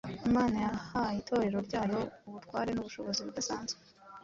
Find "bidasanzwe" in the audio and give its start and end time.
3.27-3.79